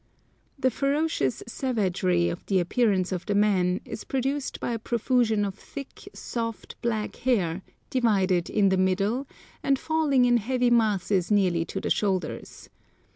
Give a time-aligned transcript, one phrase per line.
[0.57, 5.53] The "ferocious savagery" of the appearance of the men is produced by a profusion of
[5.53, 9.27] thick, soft, black hair, divided in the middle,
[9.61, 12.67] and falling in heavy masses nearly to the shoulders.